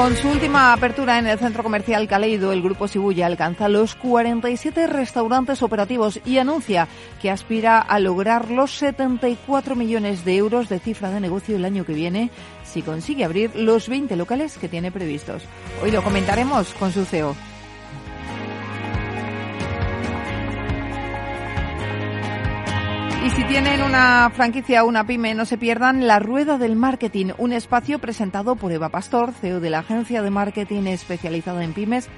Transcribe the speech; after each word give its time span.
Con 0.00 0.16
su 0.16 0.30
última 0.30 0.72
apertura 0.72 1.18
en 1.18 1.26
el 1.26 1.38
centro 1.38 1.62
comercial 1.62 2.08
Caleido, 2.08 2.54
el 2.54 2.62
Grupo 2.62 2.88
Sibuya 2.88 3.26
alcanza 3.26 3.68
los 3.68 3.94
47 3.96 4.86
restaurantes 4.86 5.62
operativos 5.62 6.20
y 6.24 6.38
anuncia 6.38 6.88
que 7.20 7.30
aspira 7.30 7.78
a 7.80 8.00
lograr 8.00 8.50
los 8.50 8.70
74 8.70 9.76
millones 9.76 10.24
de 10.24 10.36
euros 10.36 10.70
de 10.70 10.78
cifra 10.78 11.10
de 11.10 11.20
negocio 11.20 11.54
el 11.54 11.66
año 11.66 11.84
que 11.84 11.92
viene 11.92 12.30
si 12.64 12.80
consigue 12.80 13.26
abrir 13.26 13.54
los 13.54 13.90
20 13.90 14.16
locales 14.16 14.56
que 14.56 14.70
tiene 14.70 14.90
previstos. 14.90 15.42
Hoy 15.82 15.90
lo 15.90 16.02
comentaremos 16.02 16.72
con 16.72 16.92
su 16.92 17.04
CEO. 17.04 17.36
Y 23.24 23.30
si 23.30 23.44
tienen 23.44 23.82
una 23.82 24.30
franquicia 24.34 24.82
o 24.82 24.88
una 24.88 25.06
pyme, 25.06 25.34
no 25.34 25.44
se 25.44 25.58
pierdan 25.58 26.06
La 26.06 26.18
Rueda 26.18 26.56
del 26.56 26.74
Marketing, 26.74 27.32
un 27.36 27.52
espacio 27.52 27.98
presentado 27.98 28.56
por 28.56 28.72
Eva 28.72 28.88
Pastor, 28.88 29.32
CEO 29.32 29.60
de 29.60 29.70
la 29.70 29.80
agencia 29.80 30.22
de 30.22 30.30
marketing 30.30 30.86
especializada 30.86 31.62
en 31.62 31.74
pymes, 31.74 32.08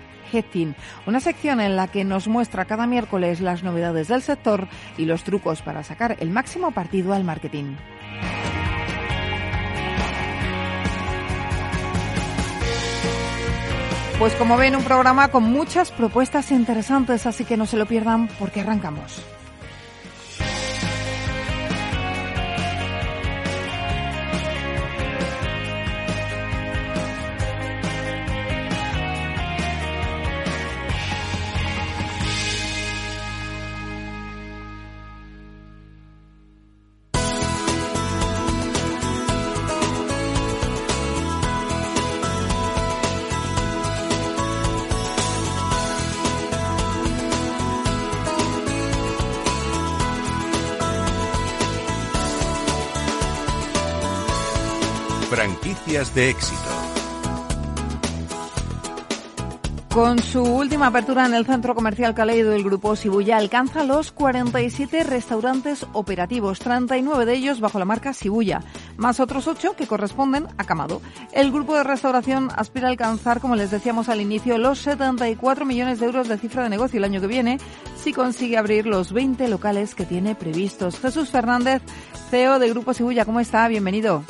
una 1.06 1.20
sección 1.20 1.60
en 1.60 1.76
la 1.76 1.88
que 1.88 2.04
nos 2.04 2.26
muestra 2.26 2.64
cada 2.64 2.86
miércoles 2.86 3.40
las 3.40 3.62
novedades 3.62 4.08
del 4.08 4.22
sector 4.22 4.66
y 4.96 5.04
los 5.04 5.24
trucos 5.24 5.60
para 5.60 5.82
sacar 5.82 6.16
el 6.20 6.30
máximo 6.30 6.70
partido 6.70 7.12
al 7.12 7.24
marketing. 7.24 7.76
Pues 14.18 14.32
como 14.34 14.56
ven, 14.56 14.76
un 14.76 14.84
programa 14.84 15.28
con 15.28 15.42
muchas 15.42 15.90
propuestas 15.90 16.52
interesantes, 16.52 17.26
así 17.26 17.44
que 17.44 17.56
no 17.56 17.66
se 17.66 17.76
lo 17.76 17.86
pierdan 17.86 18.28
porque 18.38 18.60
arrancamos. 18.60 19.22
Franquicias 55.32 56.14
de 56.14 56.28
éxito. 56.28 56.68
Con 59.88 60.18
su 60.18 60.42
última 60.42 60.88
apertura 60.88 61.24
en 61.24 61.32
el 61.32 61.46
centro 61.46 61.74
comercial 61.74 62.14
Caleido, 62.14 62.52
el 62.52 62.62
grupo 62.62 62.96
Sibuya 62.96 63.38
alcanza 63.38 63.82
los 63.82 64.12
47 64.12 65.04
restaurantes 65.04 65.86
operativos, 65.94 66.58
39 66.58 67.24
de 67.24 67.32
ellos 67.32 67.60
bajo 67.60 67.78
la 67.78 67.86
marca 67.86 68.12
Sibuya, 68.12 68.60
más 68.98 69.20
otros 69.20 69.48
8 69.48 69.74
que 69.74 69.86
corresponden 69.86 70.48
a 70.58 70.64
Camado. 70.64 71.00
El 71.32 71.50
grupo 71.50 71.76
de 71.76 71.84
restauración 71.84 72.50
aspira 72.54 72.88
a 72.88 72.90
alcanzar, 72.90 73.40
como 73.40 73.56
les 73.56 73.70
decíamos 73.70 74.10
al 74.10 74.20
inicio, 74.20 74.58
los 74.58 74.80
74 74.80 75.64
millones 75.64 75.98
de 75.98 76.04
euros 76.04 76.28
de 76.28 76.36
cifra 76.36 76.64
de 76.64 76.68
negocio 76.68 76.98
el 76.98 77.04
año 77.04 77.22
que 77.22 77.26
viene, 77.26 77.58
si 77.96 78.12
consigue 78.12 78.58
abrir 78.58 78.86
los 78.86 79.14
20 79.14 79.48
locales 79.48 79.94
que 79.94 80.04
tiene 80.04 80.34
previstos. 80.34 81.00
Jesús 81.00 81.30
Fernández, 81.30 81.80
CEO 82.28 82.58
de 82.58 82.68
Grupo 82.68 82.92
Sibuya, 82.92 83.24
¿cómo 83.24 83.40
está? 83.40 83.66
Bienvenido. 83.68 84.24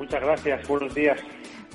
Muchas 0.00 0.22
gracias, 0.22 0.66
buenos 0.66 0.94
días. 0.94 1.20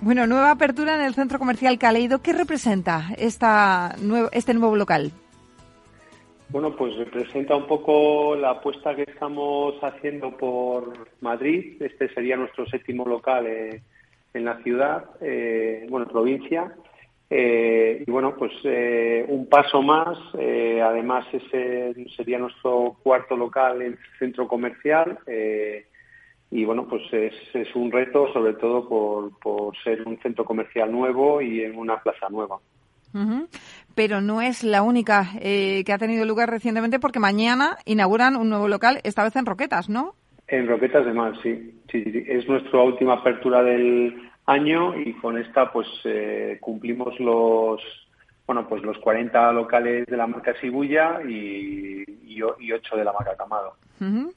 Bueno, 0.02 0.26
nueva 0.26 0.50
apertura 0.50 0.96
en 0.96 1.02
el 1.02 1.14
centro 1.14 1.38
comercial 1.38 1.78
Caleido. 1.78 2.24
¿Qué 2.24 2.34
representa 2.34 3.10
esta 3.20 3.96
este 4.32 4.56
nuevo 4.56 4.76
local? 4.76 5.12
Bueno, 6.50 6.76
pues 6.76 6.98
representa 6.98 7.56
un 7.56 7.68
poco 7.68 8.36
la 8.36 8.50
apuesta 8.50 8.96
que 8.96 9.04
estamos 9.04 9.76
haciendo 9.84 10.36
por 10.36 11.08
Madrid. 11.22 11.80
Este 11.80 12.12
sería 12.16 12.36
nuestro 12.36 12.66
séptimo 12.66 13.06
local 13.06 13.46
eh, 13.46 13.84
en 14.34 14.46
la 14.46 14.58
ciudad, 14.64 15.06
eh, 15.22 15.86
bueno, 15.88 16.08
provincia. 16.08 16.74
Eh, 17.30 18.04
y 18.08 18.10
bueno, 18.10 18.36
pues 18.36 18.54
eh, 18.64 19.24
un 19.28 19.48
paso 19.48 19.84
más. 19.84 20.18
Eh, 20.40 20.82
además, 20.82 21.28
ese 21.32 21.94
sería 22.18 22.40
nuestro 22.40 22.98
cuarto 23.04 23.38
local 23.38 23.84
en 23.84 24.00
centro 24.18 24.48
comercial. 24.48 25.20
Eh, 25.28 25.86
y 26.52 26.64
bueno, 26.66 26.88
pues 26.88 27.02
es, 27.12 27.34
es 27.54 27.76
un 27.76 27.92
reto 27.92 28.32
sobre 28.32 28.54
todo 28.54 28.88
por, 28.88 29.38
por, 29.40 29.76
ser 29.84 30.08
un 30.08 30.18
centro 30.20 30.46
comercial 30.46 30.92
nuevo 30.92 31.42
y 31.42 31.62
en 31.62 31.78
una 31.78 32.02
plaza 32.02 32.30
nueva. 32.30 32.58
Uh 33.14 33.18
-huh. 33.18 33.48
Pero 33.96 34.22
no 34.22 34.42
es 34.42 34.64
la 34.64 34.82
única 34.82 35.32
eh, 35.40 35.84
que 35.86 35.94
ha 35.94 35.98
tenido 35.98 36.26
lugar 36.26 36.50
recientemente 36.50 37.00
porque 37.00 37.20
mañana 37.20 37.78
inauguran 37.86 38.36
un 38.36 38.50
nuevo 38.50 38.68
local, 38.68 39.00
esta 39.04 39.24
vez 39.24 39.36
en 39.36 39.46
Roquetas, 39.46 39.90
¿no? 39.90 40.16
En 40.48 40.68
Roquetas 40.68 41.06
de 41.06 41.14
Mar, 41.14 41.34
sí. 41.42 41.74
sí, 41.92 42.04
sí. 42.04 42.24
Es 42.28 42.48
nuestra 42.48 42.82
última 42.82 43.14
apertura 43.14 43.64
del 43.64 44.16
año 44.46 45.00
y 45.00 45.14
con 45.14 45.38
esta 45.38 45.72
pues 45.72 45.88
eh, 46.04 46.58
cumplimos 46.62 47.20
los 47.20 47.82
bueno 48.46 48.68
pues 48.68 48.84
los 48.84 48.98
40 49.00 49.52
locales 49.54 50.06
de 50.06 50.18
la 50.18 50.28
marca 50.28 50.54
Sibuya 50.62 51.20
y, 51.28 52.04
y, 52.24 52.40
y 52.60 52.72
8 52.72 52.96
de 52.96 53.04
la 53.04 53.14
marca 53.14 53.36
Camado. 53.36 53.76
Uh 54.00 54.04
-huh. 54.04 54.34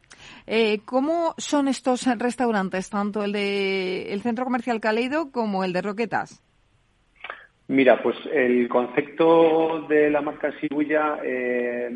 Eh, 0.50 0.80
¿Cómo 0.86 1.34
son 1.36 1.68
estos 1.68 2.06
restaurantes, 2.18 2.88
tanto 2.88 3.22
el 3.22 3.32
de 3.32 4.14
el 4.14 4.22
centro 4.22 4.44
comercial 4.46 4.80
Caleido 4.80 5.30
como 5.30 5.62
el 5.62 5.74
de 5.74 5.82
Roquetas? 5.82 6.42
Mira, 7.66 8.02
pues 8.02 8.16
el 8.32 8.66
concepto 8.66 9.82
de 9.90 10.08
la 10.08 10.22
marca 10.22 10.48
Shibuya 10.58 11.18
eh, 11.22 11.90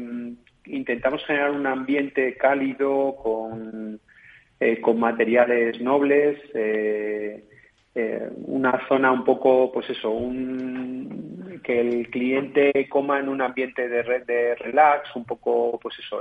intentamos 0.66 1.24
generar 1.24 1.52
un 1.52 1.66
ambiente 1.66 2.36
cálido 2.36 3.16
con, 3.16 3.98
eh, 4.60 4.82
con 4.82 5.00
materiales 5.00 5.80
nobles, 5.80 6.38
eh, 6.52 7.42
una 8.44 8.86
zona 8.86 9.12
un 9.12 9.24
poco, 9.24 9.72
pues 9.72 9.88
eso, 9.88 10.10
un, 10.10 11.58
que 11.64 11.80
el 11.80 12.10
cliente 12.10 12.86
coma 12.91 13.18
en 13.18 13.30
un 13.30 13.41
ambiente 13.41 13.88
de, 13.88 14.02
de 14.26 14.54
relax, 14.56 15.16
un 15.16 15.24
poco, 15.24 15.80
pues 15.80 15.98
eso, 15.98 16.20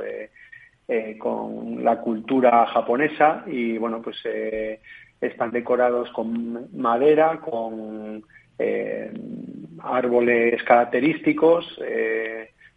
eh, 0.88 1.18
con 1.18 1.84
la 1.84 2.02
cultura 2.02 2.66
japonesa 2.68 3.44
y 3.48 3.78
bueno 3.78 4.02
pues 4.02 4.18
eh, 4.26 4.82
están 5.22 5.52
decorados 5.52 6.10
con 6.12 6.68
madera 6.78 7.40
con 7.40 8.24
eh, 8.60 9.12
árboles 9.80 10.62
característicos 10.64 11.80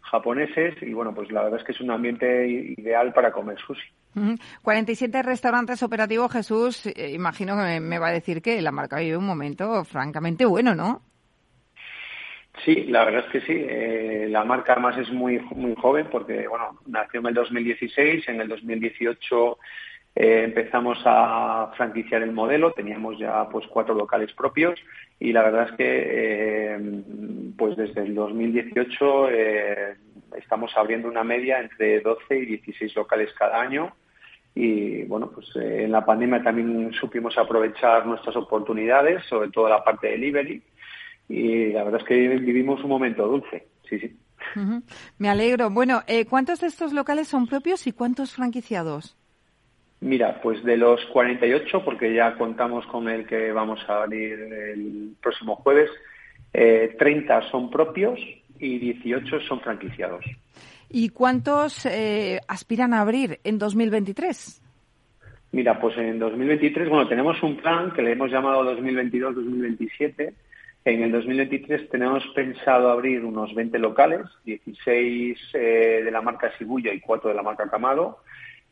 japoneses 0.01 0.75
y 0.81 0.93
bueno 0.93 1.13
pues 1.13 1.31
la 1.31 1.43
verdad 1.43 1.59
es 1.59 1.65
que 1.65 1.71
es 1.73 1.81
un 1.81 1.91
ambiente 1.91 2.47
ideal 2.47 3.11
para 3.11 3.31
comer 3.31 3.57
sushi. 3.59 3.89
Uh 4.15 4.19
-huh. 4.19 4.39
47 4.61 5.21
restaurantes 5.23 5.83
operativos, 5.83 6.31
Jesús. 6.31 6.85
imagino 6.95 7.57
que 7.57 7.79
me 7.81 7.99
va 7.99 8.07
a 8.09 8.13
decir 8.13 8.41
que 8.41 8.61
la 8.61 8.71
marca 8.71 8.99
vive 8.99 9.17
un 9.17 9.25
momento 9.25 9.83
francamente 9.83 10.45
bueno, 10.45 10.73
¿no? 10.73 11.01
Sí, 12.65 12.85
la 12.85 13.05
verdad 13.05 13.25
es 13.27 13.31
que 13.31 13.41
sí. 13.41 13.65
Eh, 13.69 14.27
la 14.29 14.43
marca 14.43 14.73
además 14.73 14.97
es 14.97 15.11
muy 15.11 15.39
muy 15.55 15.75
joven 15.75 16.07
porque 16.11 16.47
bueno 16.47 16.79
nació 16.87 17.19
en 17.19 17.27
el 17.27 17.33
2016, 17.35 18.27
en 18.27 18.41
el 18.41 18.47
2018 18.47 19.57
eh, 20.15 20.43
empezamos 20.45 20.97
a 21.05 21.71
franquiciar 21.77 22.23
el 22.23 22.31
modelo, 22.31 22.71
teníamos 22.71 23.19
ya 23.19 23.47
pues 23.49 23.67
cuatro 23.67 23.93
locales 23.93 24.33
propios. 24.33 24.79
Y 25.19 25.31
la 25.31 25.43
verdad 25.43 25.69
es 25.69 25.77
que 25.77 26.03
eh, 26.07 27.03
pues 27.55 27.77
desde 27.77 28.01
el 28.01 28.15
2018 28.15 29.29
eh, 29.29 29.95
estamos 30.35 30.71
abriendo 30.75 31.07
una 31.07 31.23
media 31.23 31.59
entre 31.59 32.01
12 32.01 32.35
y 32.35 32.45
16 32.45 32.95
locales 32.95 33.31
cada 33.37 33.61
año. 33.61 33.95
Y 34.55 35.03
bueno 35.03 35.29
pues 35.29 35.47
en 35.55 35.91
la 35.91 36.03
pandemia 36.03 36.41
también 36.41 36.91
supimos 36.93 37.37
aprovechar 37.37 38.07
nuestras 38.07 38.35
oportunidades, 38.37 39.23
sobre 39.25 39.51
todo 39.51 39.69
la 39.69 39.83
parte 39.83 40.07
de 40.07 40.13
delivery 40.13 40.63
y 41.27 41.71
la 41.71 41.83
verdad 41.83 42.01
es 42.01 42.07
que 42.07 42.15
vivimos 42.15 42.83
un 42.83 42.89
momento 42.89 43.27
dulce, 43.27 43.67
sí, 43.89 43.99
sí. 43.99 44.15
Me 45.17 45.29
alegro. 45.29 45.69
Bueno, 45.69 46.03
eh, 46.07 46.25
¿cuántos 46.25 46.61
de 46.61 46.67
estos 46.67 46.93
locales 46.93 47.27
son 47.27 47.47
propios 47.47 47.87
y 47.87 47.91
cuántos 47.91 48.33
franquiciados? 48.33 49.17
Mira, 50.01 50.39
pues 50.41 50.63
de 50.63 50.77
los 50.77 51.03
48, 51.07 51.83
porque 51.83 52.13
ya 52.13 52.37
contamos 52.37 52.85
con 52.87 53.09
el 53.09 53.25
que 53.25 53.51
vamos 53.51 53.79
a 53.87 54.03
abrir 54.03 54.33
el 54.33 55.15
próximo 55.21 55.55
jueves, 55.55 55.89
eh, 56.53 56.95
30 56.99 57.49
son 57.49 57.69
propios 57.69 58.19
y 58.59 58.77
18 58.77 59.41
son 59.41 59.61
franquiciados. 59.61 60.23
¿Y 60.89 61.09
cuántos 61.09 61.85
eh, 61.85 62.39
aspiran 62.47 62.93
a 62.93 63.01
abrir 63.01 63.39
en 63.43 63.57
2023? 63.57 64.61
Mira, 65.51 65.79
pues 65.79 65.97
en 65.97 66.19
2023, 66.19 66.89
bueno, 66.89 67.07
tenemos 67.07 67.41
un 67.41 67.57
plan 67.57 67.91
que 67.91 68.01
le 68.01 68.11
hemos 68.11 68.29
llamado 68.29 68.63
2022-2027. 68.77 70.33
En 70.85 71.01
el 71.01 71.11
2023 71.11 71.89
tenemos 71.89 72.23
pensado 72.35 72.91
abrir 72.91 73.25
unos 73.25 73.55
20 73.55 73.79
locales, 73.79 74.21
16 74.45 75.39
eh, 75.53 76.01
de 76.05 76.11
la 76.11 76.21
marca 76.21 76.51
Shibuya 76.59 76.93
y 76.93 76.99
4 76.99 77.31
de 77.31 77.35
la 77.35 77.41
marca 77.41 77.67
Camado. 77.67 78.19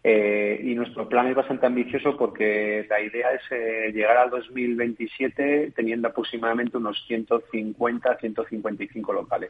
Eh, 0.04 0.62
y 0.64 0.76
nuestro 0.76 1.10
plan 1.10 1.26
es 1.28 1.36
bastante 1.36 1.66
ambicioso 1.66 2.16
porque 2.16 2.86
la 2.88 3.02
idea 3.02 3.32
es 3.32 3.42
eh, 3.50 3.92
llegar 3.92 4.18
al 4.18 4.30
2027 4.30 5.74
teniendo 5.76 6.10
aproximadamente 6.10 6.78
unos 6.78 7.04
150, 7.08 8.18
155 8.20 9.14
locales. 9.14 9.50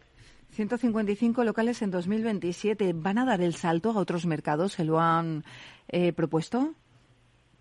155 0.52 1.44
locales 1.44 1.82
en 1.82 1.92
2027. 1.92 2.94
¿Van 2.96 3.18
a 3.18 3.26
dar 3.26 3.42
el 3.42 3.56
salto 3.56 3.90
a 3.90 3.98
otros 3.98 4.26
mercados? 4.26 4.72
¿Se 4.72 4.86
lo 4.86 5.02
han 5.02 5.44
propuesto? 6.16 6.76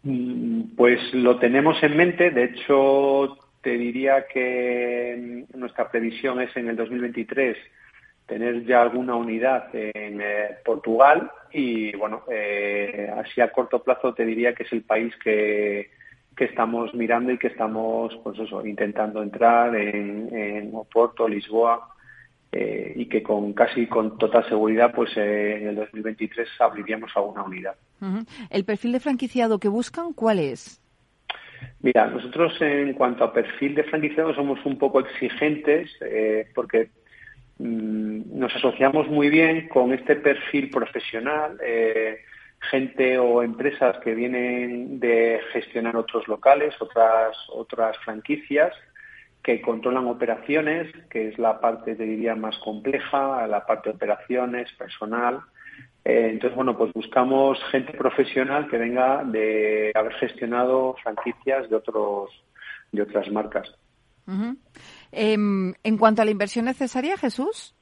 Mm, 0.04 0.76
pues 0.76 1.00
lo 1.12 1.40
tenemos 1.40 1.82
en 1.82 1.96
mente. 1.96 2.30
De 2.30 2.44
hecho, 2.44 3.36
te 3.62 3.70
diría 3.70 4.26
que 4.26 5.46
mm, 5.52 5.58
nuestra 5.58 5.90
previsión 5.90 6.40
es 6.40 6.54
en 6.56 6.68
el 6.68 6.76
2023 6.76 7.56
tener 8.26 8.64
ya 8.64 8.82
alguna 8.82 9.14
unidad 9.14 9.68
en 9.74 10.20
eh, 10.20 10.56
Portugal 10.64 11.30
y 11.52 11.94
bueno, 11.96 12.22
eh, 12.30 13.10
así 13.16 13.40
a 13.40 13.52
corto 13.52 13.82
plazo 13.82 14.14
te 14.14 14.24
diría 14.24 14.54
que 14.54 14.62
es 14.62 14.72
el 14.72 14.82
país 14.82 15.14
que, 15.22 15.90
que 16.36 16.44
estamos 16.44 16.94
mirando 16.94 17.32
y 17.32 17.38
que 17.38 17.48
estamos 17.48 18.18
pues 18.22 18.38
intentando 18.64 19.22
entrar 19.22 19.74
en, 19.76 20.34
en 20.34 20.74
Oporto, 20.74 21.28
Lisboa 21.28 21.88
eh, 22.50 22.92
y 22.96 23.06
que 23.06 23.22
con 23.22 23.52
casi 23.52 23.86
con 23.86 24.18
total 24.18 24.48
seguridad 24.48 24.92
pues 24.94 25.16
en 25.16 25.68
el 25.68 25.76
2023 25.76 26.48
abriríamos 26.60 27.10
alguna 27.14 27.42
unidad. 27.42 27.74
¿El 28.50 28.64
perfil 28.64 28.92
de 28.92 29.00
franquiciado 29.00 29.58
que 29.58 29.68
buscan 29.68 30.12
cuál 30.12 30.38
es? 30.40 30.81
Mira, 31.82 32.06
nosotros 32.06 32.54
en 32.60 32.94
cuanto 32.94 33.24
a 33.24 33.32
perfil 33.32 33.74
de 33.74 33.84
franquiciado 33.84 34.34
somos 34.34 34.64
un 34.64 34.78
poco 34.78 35.00
exigentes 35.00 35.90
porque 36.54 36.90
Mm, 37.62 38.38
nos 38.40 38.54
asociamos 38.56 39.08
muy 39.08 39.28
bien 39.28 39.68
con 39.68 39.92
este 39.92 40.16
perfil 40.16 40.68
profesional, 40.70 41.58
eh, 41.62 42.24
gente 42.70 43.18
o 43.18 43.42
empresas 43.42 43.98
que 43.98 44.14
vienen 44.14 44.98
de 44.98 45.40
gestionar 45.52 45.96
otros 45.96 46.26
locales, 46.26 46.74
otras, 46.80 47.36
otras 47.50 47.96
franquicias, 47.98 48.72
que 49.44 49.60
controlan 49.60 50.06
operaciones, 50.06 50.92
que 51.08 51.28
es 51.28 51.38
la 51.38 51.60
parte, 51.60 51.94
te 51.94 52.04
diría, 52.04 52.34
más 52.34 52.58
compleja, 52.58 53.46
la 53.46 53.64
parte 53.64 53.90
de 53.90 53.96
operaciones, 53.96 54.72
personal. 54.72 55.40
Eh, 56.04 56.30
entonces, 56.32 56.56
bueno, 56.56 56.76
pues 56.76 56.92
buscamos 56.92 57.58
gente 57.70 57.92
profesional 57.92 58.68
que 58.68 58.78
venga 58.78 59.22
de 59.24 59.92
haber 59.94 60.14
gestionado 60.14 60.96
franquicias 61.02 61.70
de 61.70 61.76
otros 61.76 62.30
de 62.90 63.02
otras 63.02 63.30
marcas. 63.30 63.72
Em, 65.10 65.72
en 65.82 65.98
cuanto 65.98 66.22
a 66.22 66.24
la 66.24 66.30
inversión 66.30 66.66
necesaria, 66.66 67.16
Jesús. 67.16 67.74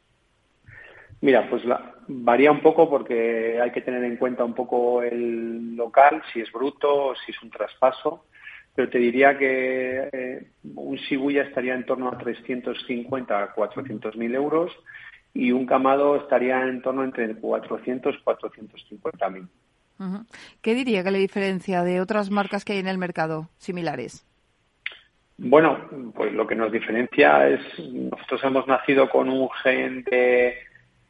Mira, 1.20 1.48
pues 1.50 1.62
varía 2.08 2.50
un 2.50 2.62
poco 2.62 2.88
porque 2.88 3.60
hay 3.60 3.72
que 3.72 3.82
tener 3.82 4.02
en 4.04 4.16
cuenta 4.16 4.44
un 4.44 4.54
poco 4.54 5.02
el 5.02 5.76
local, 5.76 6.22
si 6.32 6.40
es 6.40 6.50
bruto, 6.50 7.14
si 7.24 7.32
es 7.32 7.42
un 7.42 7.50
traspaso, 7.50 8.24
pero 8.74 8.88
te 8.88 8.98
diría 8.98 9.36
que 9.36 10.08
eh, 10.12 10.50
un 10.74 10.96
Shibuya 10.96 11.42
estaría 11.42 11.74
en 11.74 11.84
torno 11.84 12.08
a 12.08 12.16
350 12.16 13.42
a 13.42 13.52
400 13.52 14.16
mil 14.16 14.34
euros 14.34 14.72
y 15.34 15.52
un 15.52 15.66
Camado 15.66 16.16
estaría 16.16 16.62
en 16.62 16.82
torno 16.82 17.04
entre 17.04 17.34
400 17.34 18.14
y 18.14 18.22
450 18.22 19.30
mil. 19.30 19.48
¿Qué 20.62 20.74
diría 20.74 21.04
que 21.04 21.10
la 21.10 21.18
diferencia 21.18 21.82
de 21.82 22.00
otras 22.00 22.30
marcas 22.30 22.64
que 22.64 22.72
hay 22.72 22.78
en 22.78 22.88
el 22.88 22.96
mercado 22.96 23.50
similares? 23.58 24.26
Bueno, 25.36 25.78
pues 26.14 26.32
lo 26.32 26.46
que 26.46 26.54
nos 26.54 26.72
diferencia 26.72 27.48
es, 27.48 27.60
nosotros 27.78 28.44
hemos 28.44 28.66
nacido 28.66 29.08
con 29.08 29.28
un 29.28 29.48
gen 29.62 30.04
de 30.04 30.54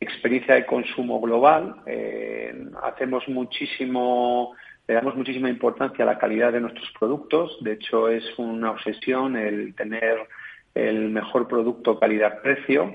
experiencia 0.00 0.55
de 0.55 0.67
consumo 0.67 1.20
global, 1.20 1.82
eh, 1.87 2.55
hacemos 2.82 3.28
muchísimo, 3.28 4.55
le 4.88 4.94
damos 4.94 5.14
muchísima 5.17 5.50
importancia 5.50 6.05
a 6.05 6.06
la 6.06 6.19
calidad 6.19 6.52
de 6.52 6.61
nuestros 6.61 6.90
productos, 6.99 7.58
de 7.61 7.72
hecho 7.72 8.08
es 8.08 8.25
una 8.38 8.70
obsesión 8.70 9.37
el 9.37 9.75
tener 9.75 10.26
el 10.75 11.11
mejor 11.11 11.49
producto 11.49 11.99
calidad-precio 11.99 12.94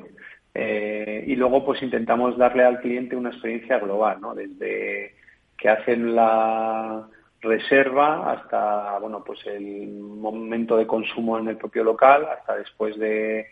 eh, 0.57 1.25
y 1.27 1.35
luego 1.35 1.65
pues 1.65 1.83
intentamos 1.83 2.37
darle 2.37 2.63
al 2.63 2.79
cliente 2.79 3.17
una 3.17 3.29
experiencia 3.29 3.77
global, 3.77 4.21
¿no? 4.21 4.33
Desde 4.33 5.13
que 5.57 5.67
hacen 5.69 6.15
la 6.15 7.07
reserva 7.41 8.31
hasta 8.31 8.97
bueno 8.99 9.21
pues 9.23 9.45
el 9.45 9.89
momento 9.89 10.77
de 10.77 10.87
consumo 10.87 11.37
en 11.37 11.49
el 11.49 11.57
propio 11.57 11.83
local 11.83 12.25
hasta 12.25 12.55
después 12.55 12.97
de, 12.97 13.47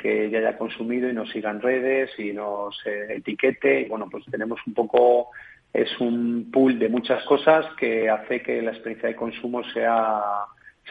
que 0.00 0.30
ya 0.30 0.38
haya 0.38 0.56
consumido 0.56 1.08
y 1.08 1.12
nos 1.12 1.30
sigan 1.30 1.60
redes 1.60 2.10
y 2.18 2.32
nos 2.32 2.74
eh, 2.86 3.16
etiquete 3.16 3.82
y 3.82 3.88
bueno 3.88 4.08
pues 4.10 4.24
tenemos 4.30 4.58
un 4.66 4.74
poco 4.74 5.30
es 5.72 5.90
un 6.00 6.50
pool 6.52 6.78
de 6.78 6.88
muchas 6.88 7.24
cosas 7.24 7.66
que 7.78 8.08
hace 8.08 8.40
que 8.40 8.62
la 8.62 8.70
experiencia 8.70 9.10
de 9.10 9.16
consumo 9.16 9.62
sea 9.64 10.22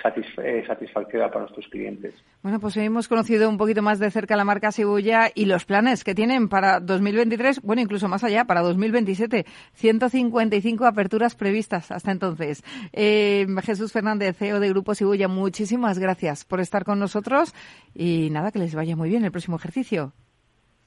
eh, 0.03 0.63
satisfactoria 0.67 1.29
para 1.29 1.41
nuestros 1.41 1.67
clientes. 1.67 2.13
Bueno, 2.43 2.59
pues 2.59 2.77
hemos 2.77 3.07
conocido 3.07 3.49
un 3.49 3.57
poquito 3.57 3.81
más 3.81 3.99
de 3.99 4.11
cerca 4.11 4.35
la 4.35 4.43
marca 4.43 4.69
Shibuya 4.69 5.31
y 5.33 5.45
los 5.45 5.65
planes 5.65 6.03
que 6.03 6.13
tienen 6.13 6.47
para 6.47 6.79
2023, 6.79 7.61
bueno, 7.61 7.81
incluso 7.81 8.07
más 8.07 8.23
allá, 8.23 8.45
para 8.45 8.61
2027. 8.61 9.45
155 9.73 10.85
aperturas 10.85 11.35
previstas 11.35 11.91
hasta 11.91 12.11
entonces. 12.11 12.63
Eh, 12.93 13.47
Jesús 13.63 13.91
Fernández, 13.91 14.37
CEO 14.37 14.59
de 14.59 14.69
Grupo 14.69 14.93
Shibuya, 14.93 15.27
muchísimas 15.27 15.97
gracias 15.97 16.45
por 16.45 16.59
estar 16.59 16.83
con 16.83 16.99
nosotros 16.99 17.53
y 17.93 18.29
nada, 18.31 18.51
que 18.51 18.59
les 18.59 18.75
vaya 18.75 18.95
muy 18.95 19.09
bien 19.09 19.25
el 19.25 19.31
próximo 19.31 19.57
ejercicio. 19.57 20.13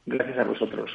Gracias 0.06 0.38
a 0.38 0.44
vosotros. 0.44 0.90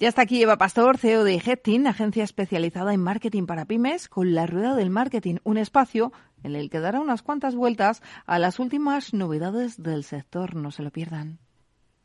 Ya 0.00 0.06
está 0.06 0.22
aquí 0.22 0.40
Eva 0.40 0.58
Pastor, 0.58 0.96
CEO 0.96 1.24
de 1.24 1.42
Headteam, 1.44 1.88
agencia 1.88 2.22
especializada 2.22 2.94
en 2.94 3.00
marketing 3.00 3.46
para 3.46 3.64
pymes, 3.64 4.08
con 4.08 4.32
la 4.32 4.46
Rueda 4.46 4.76
del 4.76 4.90
Marketing, 4.90 5.38
un 5.42 5.58
espacio 5.58 6.12
en 6.44 6.54
el 6.54 6.70
que 6.70 6.78
dará 6.78 7.00
unas 7.00 7.22
cuantas 7.22 7.56
vueltas 7.56 8.00
a 8.24 8.38
las 8.38 8.60
últimas 8.60 9.12
novedades 9.12 9.82
del 9.82 10.04
sector. 10.04 10.54
No 10.54 10.70
se 10.70 10.84
lo 10.84 10.92
pierdan. 10.92 11.40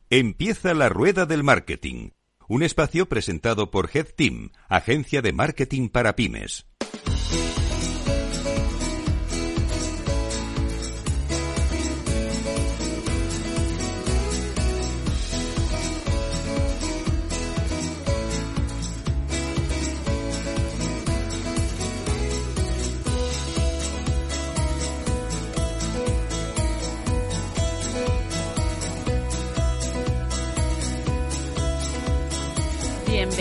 Empieza 0.10 0.74
la 0.74 0.90
Rueda 0.90 1.28
del 1.28 1.44
Marketing, 1.44 2.10
un 2.48 2.64
espacio 2.64 3.08
presentado 3.08 3.70
por 3.70 3.92
Headteam, 3.94 4.50
agencia 4.70 5.22
de 5.22 5.34
marketing 5.34 5.90
para 5.90 6.16
pymes. 6.16 6.66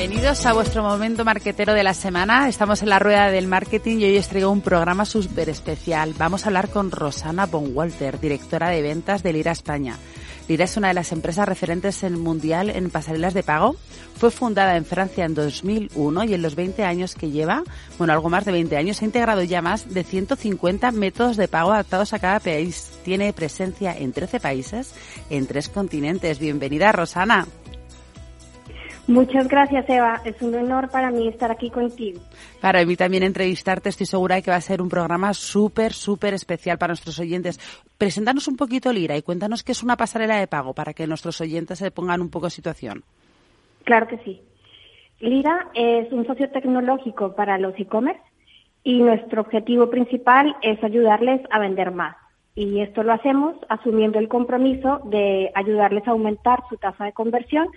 Bienvenidos 0.03 0.45
a 0.47 0.53
vuestro 0.53 0.83
momento 0.83 1.25
marquetero 1.25 1.75
de 1.75 1.85
la 1.85 1.95
semana. 1.95 2.49
Estamos 2.49 2.83
en 2.83 2.89
la 2.89 2.99
rueda 2.99 3.31
del 3.31 3.47
marketing 3.47 3.99
y 3.99 4.05
hoy 4.07 4.19
os 4.19 4.27
traigo 4.27 4.51
un 4.51 4.61
programa 4.61 5.05
súper 5.05 5.49
especial. 5.49 6.13
Vamos 6.19 6.43
a 6.43 6.49
hablar 6.49 6.71
con 6.71 6.91
Rosana 6.91 7.47
Bonwalter, 7.47 8.19
directora 8.19 8.71
de 8.71 8.83
ventas 8.83 9.23
de 9.23 9.33
Lira 9.33 9.53
España. 9.53 9.97
Lira 10.49 10.65
es 10.65 10.77
una 10.77 10.89
de 10.89 10.95
las 10.95 11.13
empresas 11.13 11.47
referentes 11.47 12.03
en 12.03 12.19
mundial 12.19 12.71
en 12.71 12.91
pasarelas 12.91 13.33
de 13.33 13.45
pago. 13.45 13.77
Fue 14.17 14.33
fundada 14.33 14.77
en 14.77 14.85
Francia 14.85 15.25
en 15.25 15.35
2001 15.35 16.25
y 16.25 16.35
en 16.35 16.43
los 16.43 16.57
20 16.57 16.83
años 16.83 17.15
que 17.15 17.31
lleva, 17.31 17.63
bueno, 17.97 18.13
algo 18.13 18.29
más 18.29 18.45
de 18.45 18.51
20 18.51 18.77
años, 18.77 19.01
ha 19.03 19.05
integrado 19.05 19.45
ya 19.45 19.63
más 19.63 19.95
de 19.95 20.03
150 20.03 20.91
métodos 20.91 21.37
de 21.37 21.47
pago 21.47 21.71
adaptados 21.71 22.13
a 22.13 22.19
cada 22.19 22.41
país. 22.41 22.91
Tiene 23.05 23.33
presencia 23.33 23.97
en 23.97 24.13
13 24.13 24.41
países, 24.41 24.97
en 25.31 25.47
tres 25.47 25.69
continentes. 25.69 26.41
Bienvenida, 26.41 26.91
Rosana. 26.91 27.47
Muchas 29.09 29.49
gracias, 29.49 29.89
Eva. 29.89 30.21
Es 30.25 30.41
un 30.43 30.55
honor 30.55 30.89
para 30.89 31.11
mí 31.11 31.27
estar 31.27 31.51
aquí 31.51 31.71
contigo. 31.71 32.21
Para 32.61 32.85
mí 32.85 32.97
también 32.97 33.25
entrevistarte. 33.25 33.89
Estoy 33.89 34.07
segura 34.07 34.37
de 34.37 34.43
que 34.43 34.53
va 34.53 34.57
a 34.57 34.61
ser 34.61 34.81
un 34.81 34.89
programa 34.89 35.35
súper, 35.35 35.93
súper 35.93 36.35
especial 36.35 36.79
para 36.79 36.93
nuestros 36.93 37.19
oyentes. 37.19 37.59
Preséntanos 37.99 38.47
un 38.47 38.57
poquito 38.57 38.93
Lira 38.93 39.17
y 39.17 39.23
cuéntanos 39.23 39.65
qué 39.65 39.73
es 39.73 39.83
una 39.83 39.97
pasarela 39.97 40.39
de 40.39 40.47
pago 40.47 40.73
para 40.73 40.95
que 40.95 41.07
nuestros 41.09 41.41
oyentes 41.41 41.79
se 41.79 41.91
pongan 41.91 42.21
un 42.21 42.31
poco 42.31 42.47
en 42.47 42.51
situación. 42.51 43.03
Claro 43.85 44.07
que 44.07 44.19
sí. 44.19 44.41
Lira 45.19 45.69
es 45.75 46.13
un 46.13 46.25
socio 46.27 46.49
tecnológico 46.51 47.35
para 47.35 47.59
los 47.59 47.79
e-commerce 47.79 48.23
y 48.85 49.01
nuestro 49.01 49.43
objetivo 49.43 49.91
principal 49.91 50.57
es 50.63 50.83
ayudarles 50.83 51.41
a 51.51 51.59
vender 51.59 51.91
más. 51.91 52.17
Y 52.55 52.81
esto 52.81 53.03
lo 53.03 53.13
hacemos 53.13 53.57
asumiendo 53.69 54.19
el 54.19 54.29
compromiso 54.29 55.01
de 55.05 55.51
ayudarles 55.55 56.07
a 56.07 56.13
aumentar 56.13 56.61
su 56.69 56.77
tasa 56.77 57.05
de 57.05 57.13
conversión 57.13 57.69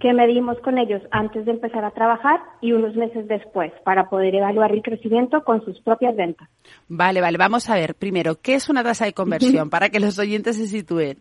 que 0.00 0.12
medimos 0.12 0.58
con 0.60 0.78
ellos 0.78 1.02
antes 1.10 1.44
de 1.44 1.52
empezar 1.52 1.84
a 1.84 1.90
trabajar 1.90 2.40
y 2.60 2.72
unos 2.72 2.94
meses 2.96 3.26
después 3.28 3.72
para 3.84 4.08
poder 4.08 4.34
evaluar 4.34 4.72
el 4.72 4.82
crecimiento 4.82 5.44
con 5.44 5.64
sus 5.64 5.80
propias 5.80 6.16
ventas. 6.16 6.48
Vale, 6.88 7.20
vale. 7.20 7.38
Vamos 7.38 7.68
a 7.70 7.74
ver 7.74 7.94
primero, 7.94 8.36
¿qué 8.40 8.54
es 8.54 8.68
una 8.68 8.82
tasa 8.82 9.04
de 9.04 9.12
conversión 9.12 9.70
para 9.70 9.88
que 9.88 10.00
los 10.00 10.18
oyentes 10.18 10.56
se 10.56 10.66
sitúen? 10.66 11.18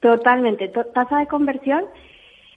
Totalmente. 0.00 0.68
tasa 0.68 1.18
de 1.18 1.26
conversión 1.26 1.84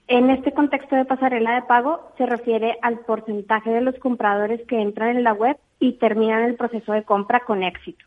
en 0.08 0.30
este 0.30 0.52
contexto 0.52 0.94
de 0.94 1.04
pasarela 1.04 1.56
de 1.56 1.62
pago 1.62 2.12
se 2.16 2.26
refiere 2.26 2.76
al 2.82 3.00
porcentaje 3.00 3.70
de 3.70 3.80
los 3.80 3.96
compradores 3.98 4.60
que 4.68 4.80
entran 4.80 5.16
en 5.16 5.24
la 5.24 5.32
web 5.32 5.56
y 5.80 5.94
terminan 5.94 6.44
el 6.44 6.54
proceso 6.54 6.92
de 6.92 7.02
compra 7.02 7.40
con 7.40 7.64
éxito. 7.64 8.04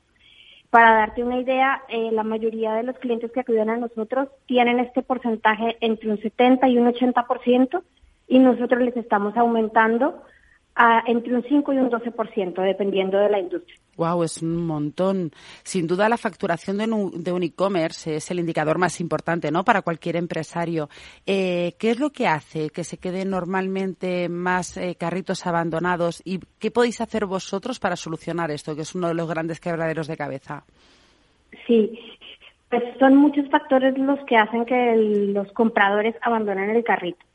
Para 0.69 0.91
darte 0.93 1.23
una 1.23 1.39
idea, 1.39 1.81
eh, 1.89 2.11
la 2.11 2.23
mayoría 2.23 2.73
de 2.73 2.83
los 2.83 2.97
clientes 2.99 3.31
que 3.31 3.39
acuden 3.39 3.71
a 3.71 3.77
nosotros 3.77 4.29
tienen 4.45 4.79
este 4.79 5.01
porcentaje 5.01 5.77
entre 5.81 6.11
un 6.11 6.21
70 6.21 6.67
y 6.67 6.77
un 6.77 6.87
80% 6.87 7.81
y 8.27 8.37
nosotros 8.37 8.81
les 8.81 8.95
estamos 8.95 9.35
aumentando 9.35 10.23
a 10.81 11.03
entre 11.07 11.35
un 11.35 11.43
5 11.43 11.73
y 11.73 11.77
un 11.77 11.91
12%, 11.91 12.61
dependiendo 12.63 13.17
de 13.19 13.29
la 13.29 13.37
industria. 13.37 13.75
Wow, 13.97 14.23
es 14.23 14.41
un 14.41 14.65
montón. 14.65 15.31
Sin 15.63 15.87
duda, 15.87 16.07
la 16.07 16.15
facturación 16.15 16.77
de 16.77 17.31
un, 17.33 17.43
e-commerce 17.43 18.15
es 18.15 18.31
el 18.31 18.39
indicador 18.39 18.77
más 18.77 19.01
importante, 19.01 19.51
¿no? 19.51 19.65
Para 19.65 19.81
cualquier 19.81 20.15
empresario. 20.15 20.87
Eh, 21.25 21.73
¿Qué 21.77 21.91
es 21.91 21.99
lo 21.99 22.11
que 22.11 22.27
hace 22.27 22.69
que 22.69 22.85
se 22.85 22.97
queden 22.97 23.29
normalmente 23.29 24.29
más 24.29 24.77
eh, 24.77 24.95
carritos 24.97 25.45
abandonados 25.45 26.21
y 26.23 26.39
qué 26.59 26.71
podéis 26.71 27.01
hacer 27.01 27.25
vosotros 27.25 27.77
para 27.77 27.97
solucionar 27.97 28.49
esto, 28.49 28.73
que 28.73 28.83
es 28.83 28.95
uno 28.95 29.09
de 29.09 29.15
los 29.15 29.27
grandes 29.27 29.59
quebraderos 29.59 30.07
de 30.07 30.15
cabeza? 30.15 30.63
Sí, 31.67 31.99
pues 32.69 32.83
son 32.99 33.17
muchos 33.17 33.49
factores 33.49 33.97
los 33.97 34.19
que 34.27 34.37
hacen 34.37 34.65
que 34.65 34.95
los 35.33 35.51
compradores 35.51 36.15
abandonen 36.21 36.69
el 36.69 36.85
carrito. 36.85 37.25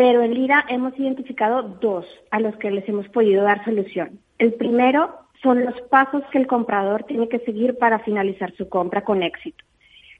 Pero 0.00 0.22
en 0.22 0.32
Lira 0.32 0.64
hemos 0.70 0.98
identificado 0.98 1.62
dos 1.62 2.06
a 2.30 2.40
los 2.40 2.56
que 2.56 2.70
les 2.70 2.88
hemos 2.88 3.06
podido 3.10 3.42
dar 3.42 3.62
solución. 3.66 4.18
El 4.38 4.54
primero 4.54 5.14
son 5.42 5.62
los 5.62 5.78
pasos 5.90 6.22
que 6.32 6.38
el 6.38 6.46
comprador 6.46 7.02
tiene 7.02 7.28
que 7.28 7.40
seguir 7.40 7.76
para 7.76 7.98
finalizar 7.98 8.50
su 8.56 8.66
compra 8.70 9.04
con 9.04 9.22
éxito. 9.22 9.62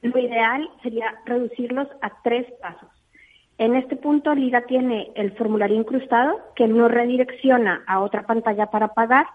Lo 0.03 0.19
ideal 0.19 0.69
sería 0.83 1.15
reducirlos 1.25 1.87
a 2.03 2.11
tres 2.21 2.45
pasos. 2.61 2.89
En 3.57 3.75
este 3.75 3.95
punto, 3.95 4.35
Lira 4.35 4.67
tiene 4.67 5.09
el 5.15 5.31
formulario 5.31 5.77
incrustado 5.77 6.39
que 6.55 6.67
no 6.67 6.87
redirecciona 6.87 7.81
a 7.87 8.01
otra 8.01 8.27
pantalla 8.27 8.67
para 8.67 8.89
pagar 8.89 9.25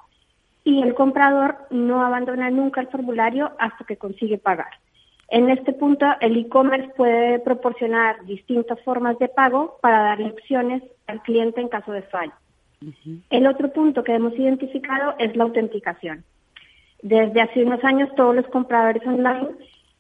y 0.63 0.81
el 0.81 0.95
comprador 0.95 1.57
no 1.71 2.07
abandona 2.07 2.51
nunca 2.51 2.81
el 2.81 2.87
formulario 2.87 3.51
hasta 3.59 3.85
que 3.85 3.97
consigue 3.97 4.39
pagar. 4.39 4.71
En 5.29 5.51
este 5.51 5.73
punto, 5.73 6.07
el 6.21 6.37
e-commerce 6.37 6.93
puede 6.97 7.41
proporcionar 7.41 8.25
distintas 8.25 8.81
formas 8.83 9.19
de 9.19 9.29
pago 9.29 9.79
para 9.81 10.03
darle 10.03 10.31
opciones 10.31 10.83
al 11.07 11.23
cliente 11.23 11.61
en 11.61 11.69
caso 11.69 11.93
de 11.93 12.03
fallo. 12.03 12.33
El 13.31 13.47
otro 13.47 13.73
punto 13.73 14.05
que 14.05 14.15
hemos 14.15 14.35
identificado 14.39 15.15
es 15.19 15.35
la 15.35 15.45
autenticación. 15.45 16.25
Desde 17.03 17.41
hace 17.41 17.65
unos 17.65 17.83
años 17.85 18.15
todos 18.15 18.35
los 18.35 18.47
compradores 18.47 19.05
online 19.07 19.49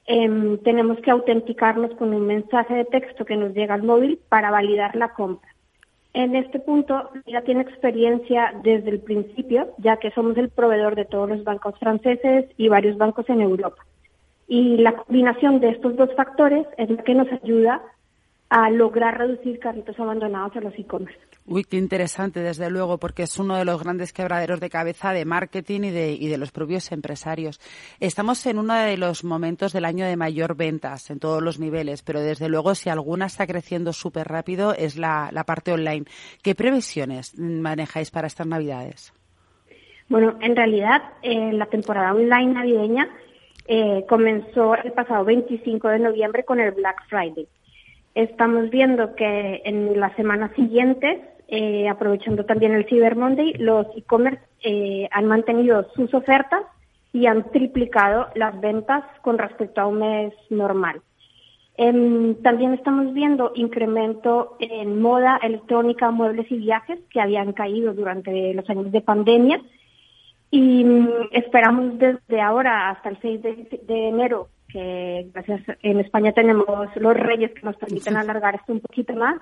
em, 0.06 0.58
tenemos 0.58 0.98
que 1.00 1.10
autenticarnos 1.10 1.92
con 1.96 2.14
un 2.14 2.26
mensaje 2.26 2.74
de 2.74 2.84
texto 2.84 3.24
que 3.24 3.36
nos 3.36 3.52
llega 3.54 3.74
al 3.74 3.82
móvil 3.82 4.20
para 4.28 4.50
validar 4.50 4.94
la 4.94 5.12
compra. 5.14 5.50
En 6.14 6.34
este 6.34 6.60
punto 6.60 7.10
ya 7.26 7.42
tiene 7.42 7.62
experiencia 7.62 8.54
desde 8.62 8.90
el 8.90 9.00
principio, 9.00 9.74
ya 9.78 9.98
que 9.98 10.12
somos 10.12 10.36
el 10.38 10.48
proveedor 10.48 10.94
de 10.94 11.04
todos 11.04 11.28
los 11.28 11.44
bancos 11.44 11.78
franceses 11.78 12.46
y 12.56 12.68
varios 12.68 12.96
bancos 12.96 13.28
en 13.28 13.40
Europa. 13.40 13.84
Y 14.48 14.76
la 14.78 14.96
combinación 14.96 15.60
de 15.60 15.70
estos 15.70 15.96
dos 15.96 16.10
factores 16.16 16.66
es 16.78 16.88
la 16.90 17.02
que 17.02 17.14
nos 17.14 17.30
ayuda 17.32 17.82
a 18.48 18.70
lograr 18.70 19.18
reducir 19.18 19.58
carritos 19.58 19.98
abandonados 19.98 20.54
en 20.54 20.64
los 20.64 20.78
e-commerce. 20.78 21.18
Uy, 21.46 21.64
qué 21.64 21.76
interesante, 21.76 22.40
desde 22.40 22.70
luego, 22.70 22.98
porque 22.98 23.24
es 23.24 23.38
uno 23.38 23.56
de 23.56 23.64
los 23.64 23.82
grandes 23.82 24.12
quebraderos 24.12 24.60
de 24.60 24.70
cabeza 24.70 25.12
de 25.12 25.24
marketing 25.24 25.82
y 25.82 25.90
de, 25.90 26.12
y 26.12 26.28
de 26.28 26.38
los 26.38 26.52
propios 26.52 26.90
empresarios. 26.92 27.60
Estamos 27.98 28.44
en 28.46 28.58
uno 28.58 28.74
de 28.74 28.96
los 28.96 29.24
momentos 29.24 29.72
del 29.72 29.84
año 29.84 30.06
de 30.06 30.16
mayor 30.16 30.56
ventas 30.56 31.10
en 31.10 31.18
todos 31.18 31.42
los 31.42 31.58
niveles, 31.58 32.02
pero 32.02 32.20
desde 32.20 32.48
luego 32.48 32.74
si 32.74 32.88
alguna 32.88 33.26
está 33.26 33.46
creciendo 33.46 33.92
súper 33.92 34.28
rápido 34.28 34.74
es 34.74 34.96
la, 34.96 35.30
parte 35.46 35.72
online. 35.72 36.04
¿Qué 36.42 36.54
previsiones 36.54 37.38
manejáis 37.38 38.10
para 38.10 38.26
estas 38.26 38.46
Navidades? 38.46 39.12
Bueno, 40.08 40.36
en 40.40 40.54
realidad 40.54 41.02
eh, 41.22 41.52
la 41.52 41.66
temporada 41.66 42.12
online 42.12 42.54
navideña 42.54 43.08
eh, 43.68 44.04
comenzó 44.08 44.76
el 44.76 44.92
pasado 44.92 45.24
25 45.24 45.88
de 45.88 45.98
noviembre 45.98 46.44
con 46.44 46.60
el 46.60 46.72
Black 46.72 47.02
Friday. 47.08 47.48
Estamos 48.14 48.70
viendo 48.70 49.14
que 49.14 49.62
en 49.64 49.98
las 49.98 50.14
semanas 50.16 50.50
siguientes, 50.56 51.20
eh, 51.48 51.88
aprovechando 51.88 52.44
también 52.44 52.74
el 52.74 52.86
Cyber 52.86 53.16
Monday, 53.16 53.54
los 53.54 53.86
e-commerce 53.96 54.40
eh, 54.62 55.08
han 55.10 55.26
mantenido 55.26 55.86
sus 55.94 56.12
ofertas 56.14 56.62
y 57.12 57.26
han 57.26 57.50
triplicado 57.50 58.28
las 58.34 58.58
ventas 58.60 59.04
con 59.22 59.38
respecto 59.38 59.80
a 59.80 59.86
un 59.86 59.98
mes 59.98 60.34
normal. 60.50 61.02
Em, 61.78 62.36
también 62.42 62.72
estamos 62.72 63.12
viendo 63.12 63.52
incremento 63.54 64.56
en 64.60 65.00
moda, 65.00 65.38
electrónica, 65.42 66.10
muebles 66.10 66.50
y 66.50 66.56
viajes 66.56 66.98
que 67.10 67.20
habían 67.20 67.52
caído 67.52 67.92
durante 67.92 68.54
los 68.54 68.68
años 68.70 68.90
de 68.92 69.02
pandemia 69.02 69.60
y 70.50 70.84
mm, 70.84 71.08
esperamos 71.32 71.98
desde 71.98 72.40
ahora 72.40 72.90
hasta 72.90 73.10
el 73.10 73.18
6 73.20 73.42
de 73.42 74.08
enero 74.08 74.48
que 74.68 75.28
gracias 75.32 75.62
en 75.82 76.00
España 76.00 76.32
tenemos 76.32 76.66
los 76.96 77.14
reyes 77.14 77.52
que 77.52 77.62
nos 77.62 77.76
permiten 77.76 78.16
alargar 78.16 78.56
esto 78.56 78.72
un 78.72 78.80
poquito 78.80 79.14
más. 79.14 79.40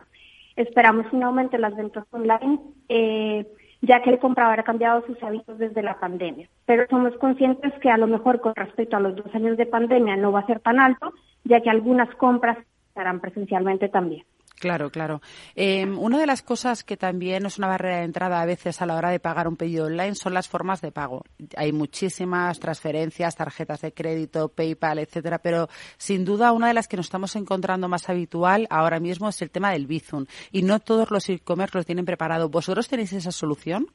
Esperamos 0.56 1.06
un 1.12 1.22
aumento 1.24 1.56
en 1.56 1.62
las 1.62 1.74
ventas 1.74 2.04
online, 2.12 2.60
eh, 2.88 3.46
ya 3.80 4.00
que 4.02 4.10
el 4.10 4.18
comprador 4.18 4.60
ha 4.60 4.64
cambiado 4.64 5.04
sus 5.06 5.20
hábitos 5.22 5.58
desde 5.58 5.82
la 5.82 5.98
pandemia. 5.98 6.48
Pero 6.66 6.86
somos 6.88 7.16
conscientes 7.16 7.72
que 7.80 7.90
a 7.90 7.98
lo 7.98 8.06
mejor 8.06 8.40
con 8.40 8.54
respecto 8.54 8.96
a 8.96 9.00
los 9.00 9.16
dos 9.16 9.34
años 9.34 9.56
de 9.56 9.66
pandemia 9.66 10.16
no 10.16 10.30
va 10.30 10.40
a 10.40 10.46
ser 10.46 10.60
tan 10.60 10.78
alto, 10.78 11.12
ya 11.42 11.60
que 11.60 11.70
algunas 11.70 12.14
compras 12.16 12.58
serán 12.94 13.20
presencialmente 13.20 13.88
también. 13.88 14.24
Claro, 14.58 14.90
claro. 14.90 15.20
Em, 15.56 15.98
una 15.98 16.18
de 16.18 16.26
las 16.26 16.42
cosas 16.42 16.84
que 16.84 16.96
también 16.96 17.44
es 17.44 17.58
una 17.58 17.66
barrera 17.66 17.98
de 17.98 18.04
entrada 18.04 18.40
a 18.40 18.46
veces 18.46 18.80
a 18.80 18.86
la 18.86 18.96
hora 18.96 19.10
de 19.10 19.20
pagar 19.20 19.48
un 19.48 19.56
pedido 19.56 19.86
online 19.86 20.14
son 20.14 20.32
las 20.32 20.48
formas 20.48 20.80
de 20.80 20.92
pago. 20.92 21.22
Hay 21.56 21.72
muchísimas 21.72 22.60
transferencias, 22.60 23.36
tarjetas 23.36 23.82
de 23.82 23.92
crédito, 23.92 24.48
PayPal, 24.48 25.00
etcétera, 25.00 25.38
pero 25.38 25.68
sin 25.98 26.24
duda 26.24 26.52
una 26.52 26.68
de 26.68 26.74
las 26.74 26.88
que 26.88 26.96
nos 26.96 27.06
estamos 27.06 27.34
encontrando 27.36 27.88
más 27.88 28.08
habitual 28.08 28.66
ahora 28.70 29.00
mismo 29.00 29.28
es 29.28 29.42
el 29.42 29.50
tema 29.50 29.72
del 29.72 29.86
Bizum 29.86 30.24
y 30.52 30.62
no 30.62 30.80
todos 30.80 31.10
los 31.10 31.28
e-commerce 31.28 31.76
lo 31.76 31.84
tienen 31.84 32.04
preparado. 32.04 32.48
¿Vosotros 32.48 32.88
tenéis 32.88 33.12
esa 33.12 33.32
solución? 33.32 33.88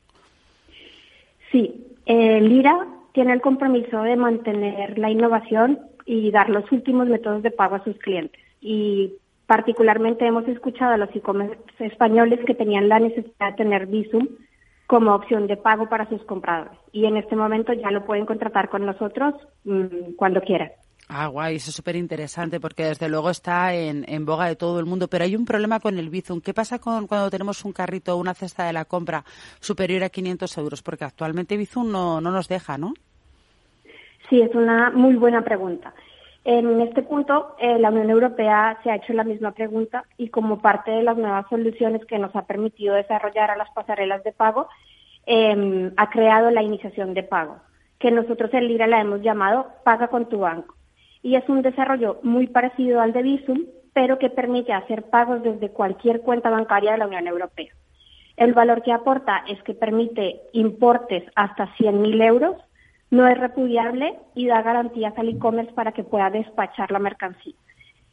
Sí, 1.51 1.88
eh, 2.06 2.42
Lira 2.42 2.88
tiene 3.13 3.34
el 3.34 3.42
compromiso 3.42 4.01
de 4.04 4.16
mantener 4.16 5.00
la 5.00 5.10
innovación 5.10 5.80
y 6.06 6.32
dar 6.32 6.50
los 6.50 6.72
últimos 6.72 7.08
métodos 7.08 7.44
de 7.44 7.51
pago 7.51 7.75
a 7.75 7.84
sus 7.84 7.98
clientes. 7.98 8.42
Y 8.62 9.13
Particularmente 9.50 10.27
hemos 10.27 10.48
escuchado 10.48 10.94
a 10.94 10.98
los 10.98 11.10
e-commerce 11.15 11.58
españoles 11.79 12.39
que 12.46 12.53
tenían 12.53 12.88
la 12.88 13.00
necesidad 13.00 13.50
de 13.50 13.58
tener 13.58 13.88
Visum 13.88 14.27
como 14.86 15.15
opción 15.15 15.48
de 15.48 15.58
pago 15.58 15.89
para 15.89 16.08
sus 16.08 16.24
compradores. 16.25 16.77
Y 16.91 17.06
en 17.06 17.18
este 17.18 17.36
momento 17.36 17.74
ya 17.74 17.89
lo 17.89 18.06
pueden 18.06 18.27
contratar 18.27 18.70
con 18.70 18.86
nosotros 18.86 19.34
mm, 19.63 20.13
cuando 20.18 20.41
quieran. 20.41 20.70
Ah, 21.08 21.25
guay, 21.25 21.56
eso 21.56 21.72
es 21.72 21.75
súper 21.75 21.96
interesante 21.96 22.60
porque 22.60 22.84
desde 22.84 23.10
luego 23.10 23.32
está 23.32 23.74
en, 23.74 24.24
boga 24.24 24.46
de 24.46 24.56
todo 24.56 24.79
el 24.79 24.86
mundo. 24.86 25.08
Pero 25.08 25.24
hay 25.24 25.36
un 25.36 25.46
problema 25.46 25.79
con 25.79 25.98
el 25.98 26.12
Bizum. 26.12 26.41
¿Qué 26.41 26.53
pasa 26.53 26.77
con 26.77 27.08
cuando 27.08 27.32
tenemos 27.32 27.65
un 27.65 27.74
carrito 27.74 28.13
o 28.13 28.20
una 28.20 28.36
cesta 28.36 28.68
de 28.68 28.74
la 28.74 28.86
compra 28.86 29.24
superior 29.60 30.03
a 30.03 30.10
500 30.10 30.60
euros? 30.60 30.84
Porque 30.84 31.06
actualmente 31.06 31.58
Bizum 31.58 31.91
no, 31.91 32.22
no 32.22 32.29
nos 32.29 32.48
deja, 32.48 32.77
¿no? 32.77 32.94
Sí, 34.29 34.41
es 34.41 34.53
una 34.53 34.91
muy 34.91 35.15
buena 35.15 35.44
pregunta. 35.44 35.91
En 36.46 36.81
este 36.81 37.03
punto, 37.03 37.55
eh, 37.60 37.77
la 37.79 37.89
Unión 37.89 38.10
Europea 38.10 38.79
se 38.84 38.91
ha 38.91 38.96
hecho 38.96 39.13
la 39.13 39.24
misma 39.24 39.51
pregunta 39.51 40.05
y 40.17 40.29
como 40.29 40.62
parte 40.62 40.91
de 40.91 41.03
las 41.03 41.17
nuevas 41.17 41.46
soluciones 41.50 42.05
que 42.05 42.17
nos 42.17 42.36
ha 42.36 42.46
permitido 42.46 42.96
desarrollar 42.96 43.51
a 43.51 43.58
las 43.58 43.69
pasarelas 43.72 44.24
de 44.24 44.31
pago, 44.31 44.67
em, 45.25 45.91
ha 45.98 46.10
creado 46.10 46.50
la 46.50 46.63
iniciación 46.63 47.13
de 47.13 47.24
pago, 47.24 47.58
que 48.00 48.10
nosotros 48.12 48.53
en 48.53 48.67
Lira 48.67 48.88
la 48.88 49.01
hemos 49.01 49.22
llamado 49.22 49.67
Paga 49.84 50.08
con 50.08 50.27
tu 50.29 50.39
banco. 50.39 50.75
Y 51.22 51.36
es 51.36 51.48
un 51.50 51.62
desarrollo 51.62 52.19
muy 52.24 52.48
parecido 52.48 53.01
al 53.01 53.12
de 53.12 53.22
Visum, 53.22 53.65
pero 53.93 54.17
que 54.17 54.29
permite 54.29 54.72
hacer 54.72 55.03
pagos 55.10 55.43
desde 55.43 55.69
cualquier 55.69 56.22
cuenta 56.22 56.50
bancaria 56.50 56.93
de 56.93 57.00
la 57.00 57.08
Unión 57.08 57.27
Europea. 57.27 57.74
El 58.38 58.53
valor 58.53 58.81
que 58.81 58.93
aporta 58.93 59.43
es 59.50 59.62
que 59.63 59.74
permite 59.74 60.39
importes 60.53 61.24
hasta 61.36 61.75
100.000 61.75 62.22
euros, 62.22 62.55
no 63.12 63.28
es 63.28 63.38
repudiable 63.38 64.20
y 64.36 64.48
da 64.48 64.62
garantías 64.62 65.18
al 65.18 65.30
e-commerce 65.30 65.74
para 65.74 65.92
que 65.92 66.04
pueda 66.04 66.30
despachar 66.30 66.92
la 66.92 67.00
mercancía. 67.00 67.56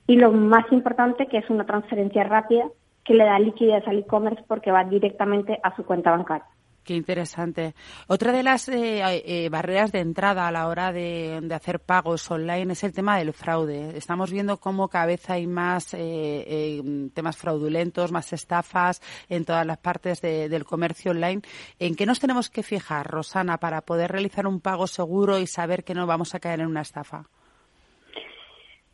Y 0.07 0.17
lo 0.17 0.33
más 0.33 0.71
importante, 0.73 1.26
que 1.26 1.38
es 1.38 1.50
una 1.50 1.67
transferencia 1.67 2.25
rápida 2.25 2.65
que 3.05 3.15
le 3.15 3.25
da 3.25 3.38
liquidez 3.38 3.87
al 3.87 3.99
e-commerce 3.99 4.43
porque 4.49 4.71
va 4.71 4.85
directamente 4.85 5.59
a 5.62 5.75
su 5.76 5.85
cuenta 5.85 6.11
bancaria. 6.11 6.47
Qué 6.87 6.95
interesante. 6.95 7.75
Otra 8.07 8.31
de 8.31 8.45
las 8.45 8.69
eh, 8.69 9.00
eh, 9.02 9.49
barreras 9.49 9.90
de 9.90 9.99
entrada 9.99 10.47
a 10.47 10.52
la 10.52 10.69
hora 10.69 10.93
de, 10.93 11.43
hacer 11.52 11.81
pagos 11.81 12.31
online 12.31 12.75
es 12.75 12.85
el 12.85 12.93
tema 12.93 13.19
del 13.19 13.33
fraude. 13.33 13.97
Estamos 13.97 14.31
viendo 14.31 14.59
cómo 14.59 14.87
cada 14.87 15.07
vez 15.07 15.28
hay 15.28 15.49
más 15.49 15.95
eh, 15.99 17.11
temas 17.12 17.38
fraudulentos, 17.38 18.12
más 18.12 18.33
estafas 18.33 19.02
en 19.28 19.45
todas 19.45 19.66
las 19.66 19.78
partes 19.78 20.23
del 20.23 20.64
comercio 20.64 21.11
online. 21.11 21.43
¿En 21.81 21.97
qué 21.97 22.07
nos 22.07 22.21
tenemos 22.21 22.50
que 22.50 22.62
fijar, 22.62 23.05
Rosana, 23.11 23.59
para 23.59 23.81
poder 23.81 24.12
realizar 24.12 24.47
un 24.47 24.61
pago 24.61 24.87
seguro 24.87 25.40
y 25.40 25.49
saber 25.49 25.83
que 25.83 25.95
no 25.95 26.07
vamos 26.07 26.37
a 26.37 26.38
caer 26.38 26.61
en 26.61 26.69
una 26.69 26.83
estafa? 26.83 27.25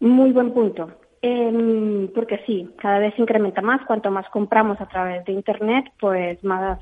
Muy 0.00 0.32
buen 0.32 0.54
punto. 0.54 0.92
Em, 1.20 2.08
porque 2.08 2.40
sí, 2.46 2.70
cada 2.78 3.00
vez 3.00 3.14
se 3.14 3.22
incrementa 3.22 3.60
más. 3.60 3.84
Cuanto 3.86 4.10
más 4.10 4.26
compramos 4.30 4.80
a 4.80 4.86
través 4.86 5.26
de 5.26 5.32
Internet, 5.32 5.92
pues 6.00 6.42
más 6.42 6.80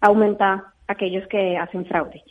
aumenta 0.00 0.72
aquellos 0.86 1.26
que 1.28 1.56
hacen 1.56 1.86
fraude. 1.86 2.22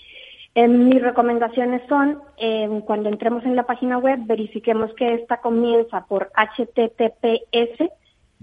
mis 0.55 1.01
recomendaciones 1.01 1.81
son, 1.87 2.19
em, 2.37 2.81
cuando 2.81 3.07
entremos 3.07 3.45
en 3.45 3.55
la 3.55 3.63
página 3.63 3.97
web, 3.97 4.19
verifiquemos 4.25 4.93
que 4.95 5.13
esta 5.13 5.37
comienza 5.37 6.05
por 6.05 6.31
HTTPS, 6.35 7.89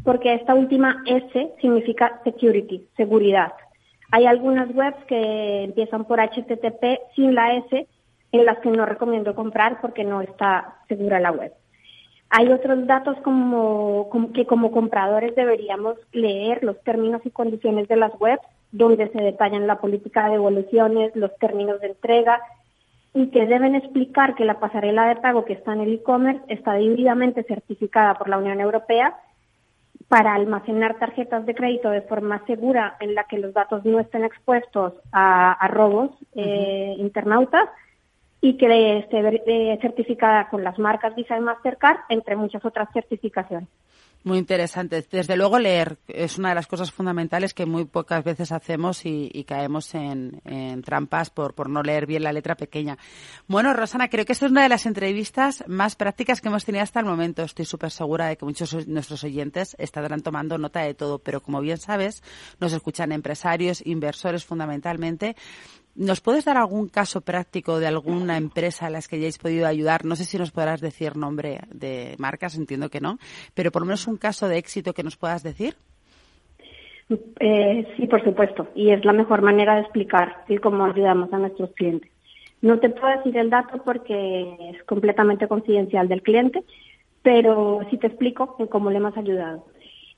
porque 0.03 0.33
esta 0.35 0.55
última 0.55 1.03
S 1.05 1.53
significa 1.61 2.21
security, 2.25 2.87
seguridad. 2.97 3.53
Hay 4.13 4.25
algunas 4.25 4.75
webs 4.75 5.05
que 5.07 5.65
empiezan 5.65 6.05
por 6.05 6.21
HTTP 6.21 7.01
sin 7.15 7.35
la 7.35 7.55
S, 7.55 7.87
en 8.33 8.45
las 8.45 8.59
que 8.59 8.71
no 8.71 8.87
recomiendo 8.87 9.35
comprar 9.35 9.81
porque 9.81 10.05
no 10.05 10.21
está 10.21 10.77
segura 10.89 11.21
la 11.21 11.33
web. 11.33 11.53
Hay 12.31 12.49
otros 12.49 12.87
datos 12.87 13.17
como, 13.23 14.09
que 14.35 14.47
como 14.47 14.73
compradores 14.73 15.35
deberíamos 15.37 15.97
leer 16.13 16.65
los 16.65 16.81
términos 16.83 17.23
y 17.25 17.31
condiciones 17.31 17.89
de 17.89 17.97
las 17.97 18.13
webs 18.21 18.43
donde 18.77 19.09
se 19.09 19.23
detallan 19.23 19.67
la 19.67 19.81
política 19.81 20.27
de 20.27 20.33
devoluciones, 20.33 21.17
los 21.17 21.35
términos 21.39 21.81
de 21.81 21.89
entrega 21.89 22.41
y 23.15 23.29
que 23.29 23.47
deben 23.47 23.75
explicar 23.75 24.35
que 24.35 24.45
la 24.45 24.61
pasarela 24.61 25.09
de 25.09 25.17
pago 25.17 25.47
que 25.47 25.55
está 25.55 25.73
en 25.73 25.81
el 25.81 25.95
e-commerce 25.95 26.43
está 26.49 26.75
debidamente 26.75 27.43
certificada 27.45 28.15
por 28.15 28.29
la 28.29 28.37
Unión 28.37 28.61
Europea 28.61 29.17
para 30.09 30.35
almacenar 30.35 30.99
tarjetas 30.99 31.47
de 31.47 31.55
crédito 31.55 31.89
de 31.89 32.03
forma 32.03 32.45
segura 32.47 32.97
en 33.01 33.15
la 33.15 33.25
que 33.25 33.39
los 33.39 33.55
datos 33.55 33.85
no 33.87 33.99
estén 33.99 34.25
expuestos 34.25 34.93
a, 35.13 35.67
robos 35.69 36.11
eh, 36.35 36.95
internautas 36.99 37.69
y 38.43 38.59
que 38.59 38.99
esté 38.99 39.79
certificada 39.81 40.49
con 40.51 40.63
las 40.63 40.79
marcas 40.79 41.17
Visa 41.17 41.37
y 41.39 41.41
Mastercard, 41.41 42.01
entre 42.11 42.37
muchas 42.37 42.65
otras 42.65 42.89
certificaciones. 42.93 43.69
Muy 44.27 44.39
interesante. 44.39 45.07
Desde 45.09 45.37
luego 45.37 45.61
leer 45.61 45.99
es 46.09 46.37
una 46.37 46.49
de 46.49 46.57
las 46.57 46.67
cosas 46.67 46.91
fundamentales 46.91 47.55
que 47.55 47.65
muy 47.65 47.85
pocas 47.85 48.25
veces 48.25 48.51
hacemos 48.51 49.03
y, 49.05 49.45
caemos 49.47 49.95
en, 49.95 50.43
trampas 50.85 51.31
por, 51.31 51.55
por 51.55 51.71
no 51.71 51.81
leer 51.85 52.07
bien 52.07 52.25
la 52.25 52.33
letra 52.33 52.57
pequeña. 52.57 52.99
Bueno, 53.47 53.73
Rosana, 53.73 54.09
creo 54.09 54.25
que 54.25 54.33
esta 54.33 54.47
es 54.47 54.51
una 54.51 54.65
de 54.65 54.69
las 54.69 54.85
entrevistas 54.85 55.63
más 55.69 55.95
prácticas 55.95 56.41
que 56.41 56.49
hemos 56.49 56.65
tenido 56.65 56.83
hasta 56.83 56.99
el 56.99 57.07
momento. 57.07 57.45
Estoy 57.45 57.67
súper 57.67 57.93
segura 57.93 58.27
de 58.27 58.37
que 58.37 58.45
muchos 58.45 58.73
de 58.73 58.87
nuestros 58.87 59.23
oyentes 59.23 59.77
estarán 59.79 60.23
tomando 60.23 60.59
nota 60.59 60.81
de 60.81 60.95
todo, 60.95 61.21
pero 61.21 61.41
como 61.41 61.61
bien 61.61 61.79
sabes, 61.79 62.25
nos 62.59 62.73
escuchan 62.73 63.13
empresarios, 63.13 63.81
inversores 63.87 64.45
fundamentalmente 64.45 65.37
¿Nos 65.97 66.21
puedes 66.21 66.45
dar 66.45 66.59
algún 66.59 66.89
caso 66.89 67.23
práctico 67.23 67.81
de 67.81 67.87
alguna 67.87 68.37
empresa 68.37 68.87
a 68.87 68.91
las 68.91 69.09
que 69.09 69.17
hayáis 69.17 69.39
podido 69.39 69.67
ayudar? 69.67 70.05
No 70.05 70.15
sé 70.15 70.25
si 70.25 70.37
nos 70.37 70.51
podrás 70.51 70.83
decir 70.83 71.17
nombre 71.17 71.61
de 71.73 72.15
marcas, 72.19 72.57
entiendo 72.57 72.91
que 72.91 73.01
no, 73.01 73.19
pero 73.55 73.73
por 73.73 73.81
lo 73.81 73.87
menos 73.87 74.07
un 74.07 74.19
caso 74.19 74.47
de 74.47 74.59
éxito 74.59 74.93
que 74.93 75.03
nos 75.03 75.17
puedas 75.17 75.43
decir. 75.43 75.75
Eh, 77.41 77.87
sí, 77.97 78.07
por 78.09 78.23
supuesto, 78.25 78.69
y 78.75 78.91
es 78.91 79.05
la 79.05 79.13
mejor 79.13 79.41
manera 79.41 79.77
de 79.77 79.83
explicar 79.83 80.45
cómo 80.63 80.85
ayudamos 80.85 81.33
a 81.33 81.39
nuestros 81.39 81.71
clientes. 81.73 82.11
No 82.61 82.79
te 82.79 82.91
puedo 82.91 83.17
decir 83.17 83.37
el 83.39 83.49
dato 83.49 83.83
porque 83.83 84.73
es 84.75 84.83
completamente 84.85 85.49
confidencial 85.49 86.09
del 86.09 86.23
cliente, 86.23 86.63
pero 87.23 87.81
sí 87.91 87.97
te 87.97 88.09
explico 88.09 88.57
cómo 88.69 88.91
le 88.91 88.99
hemos 88.99 89.17
ayudado. 89.17 89.67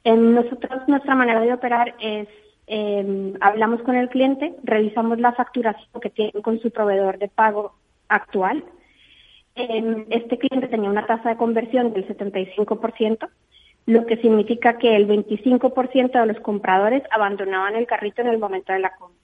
En 0.02 0.34
nosotros, 0.34 0.82
nuestra 0.88 1.14
manera 1.14 1.40
de 1.40 1.52
operar 1.52 1.94
es 2.00 2.28
eh, 2.68 3.34
hablamos 3.40 3.82
con 3.82 3.96
el 3.96 4.08
cliente, 4.10 4.54
revisamos 4.62 5.18
la 5.18 5.32
facturación 5.32 5.88
que 6.00 6.10
tiene 6.10 6.32
con 6.42 6.60
su 6.60 6.70
proveedor 6.70 7.18
de 7.18 7.28
pago 7.28 7.74
actual. 8.08 8.62
Eh, 9.54 10.06
este 10.10 10.38
cliente 10.38 10.68
tenía 10.68 10.90
una 10.90 11.06
tasa 11.06 11.30
de 11.30 11.36
conversión 11.36 11.92
del 11.94 12.06
75%, 12.06 13.28
lo 13.86 14.04
que 14.04 14.18
significa 14.18 14.76
que 14.76 14.96
el 14.96 15.08
25% 15.08 16.12
de 16.12 16.26
los 16.26 16.40
compradores 16.40 17.02
abandonaban 17.10 17.74
el 17.74 17.86
carrito 17.86 18.20
en 18.20 18.28
el 18.28 18.38
momento 18.38 18.72
de 18.72 18.80
la 18.80 18.94
compra. 18.96 19.16